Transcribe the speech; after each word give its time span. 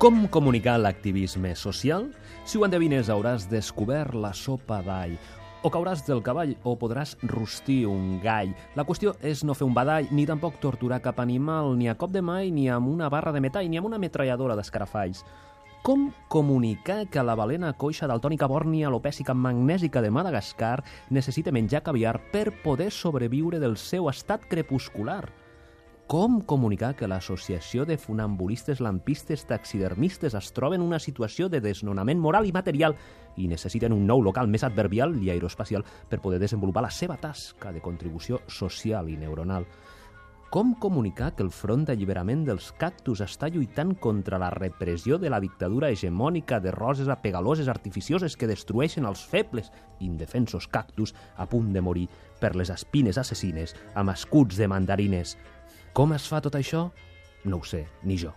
Com 0.00 0.22
comunicar 0.32 0.78
l'activisme 0.80 1.50
social? 1.52 2.06
Si 2.48 2.56
ho 2.56 2.62
endevines, 2.64 3.10
hauràs 3.12 3.42
descobert 3.50 4.14
la 4.16 4.30
sopa 4.32 4.78
d'all. 4.80 5.12
O 5.60 5.68
cauràs 5.68 6.06
del 6.06 6.22
cavall 6.24 6.54
o 6.64 6.72
podràs 6.80 7.18
rostir 7.28 7.82
un 7.84 8.14
gall. 8.22 8.54
La 8.80 8.86
qüestió 8.88 9.12
és 9.20 9.42
no 9.44 9.52
fer 9.52 9.66
un 9.68 9.74
badall, 9.76 10.08
ni 10.08 10.24
tampoc 10.24 10.56
torturar 10.62 11.02
cap 11.04 11.20
animal, 11.20 11.74
ni 11.76 11.90
a 11.92 11.98
cop 12.00 12.14
de 12.14 12.22
mai, 12.24 12.48
ni 12.48 12.64
amb 12.72 12.88
una 12.88 13.10
barra 13.12 13.34
de 13.36 13.44
metall, 13.44 13.68
ni 13.68 13.76
amb 13.76 13.90
una 13.90 14.00
metralladora 14.00 14.56
d'escarafalls. 14.56 15.20
Com 15.84 16.08
comunicar 16.32 17.02
que 17.12 17.20
la 17.20 17.36
balena 17.36 17.74
coixa 17.76 18.08
daltònica 18.08 18.48
bòrnia 18.48 18.88
alopècica 18.88 19.36
magnèsica 19.36 20.00
de 20.00 20.08
Madagascar 20.16 20.78
necessita 21.10 21.52
menjar 21.52 21.84
caviar 21.84 22.16
per 22.32 22.54
poder 22.64 22.88
sobreviure 22.88 23.60
del 23.60 23.76
seu 23.76 24.08
estat 24.08 24.48
crepuscular? 24.48 25.26
Com 26.10 26.40
comunicar 26.42 26.96
que 26.98 27.06
l'associació 27.06 27.84
de 27.86 27.94
funambulistes, 27.94 28.80
lampistes, 28.82 29.44
taxidermistes 29.46 30.34
es 30.34 30.48
troba 30.50 30.74
en 30.74 30.82
una 30.82 30.98
situació 30.98 31.46
de 31.48 31.60
desnonament 31.62 32.18
moral 32.18 32.48
i 32.48 32.50
material 32.50 32.96
i 33.38 33.46
necessiten 33.46 33.94
un 33.94 34.08
nou 34.10 34.18
local 34.26 34.50
més 34.50 34.64
adverbial 34.66 35.14
i 35.22 35.30
aeroespacial 35.30 35.84
per 36.10 36.18
poder 36.18 36.40
desenvolupar 36.42 36.82
la 36.82 36.90
seva 36.90 37.14
tasca 37.22 37.70
de 37.70 37.78
contribució 37.84 38.40
social 38.48 39.06
i 39.06 39.14
neuronal? 39.20 39.68
Com 40.50 40.72
comunicar 40.82 41.36
que 41.36 41.44
el 41.46 41.52
Front 41.54 41.86
d'Alliberament 41.86 42.42
dels 42.48 42.72
Cactus 42.74 43.22
està 43.22 43.46
lluitant 43.46 43.94
contra 43.94 44.42
la 44.42 44.50
repressió 44.50 45.14
de 45.14 45.30
la 45.30 45.38
dictadura 45.38 45.92
hegemònica 45.94 46.58
de 46.58 46.74
roses 46.74 47.06
apegaloses 47.06 47.70
artificioses 47.70 48.34
que 48.34 48.50
destrueixen 48.50 49.06
els 49.06 49.22
febles, 49.22 49.70
indefensos 50.00 50.66
cactus 50.66 51.14
a 51.36 51.46
punt 51.46 51.70
de 51.70 51.86
morir 51.86 52.08
per 52.42 52.56
les 52.58 52.74
espines 52.74 53.14
assassines 53.14 53.78
amb 53.94 54.10
escuts 54.10 54.58
de 54.58 54.66
mandarines? 54.66 55.38
Com 55.90 56.12
es 56.14 56.26
fa 56.30 56.38
tot 56.38 56.54
això? 56.54 56.84
No 57.50 57.58
ho 57.58 57.64
sé, 57.66 57.80
ni 58.06 58.14
jo. 58.20 58.28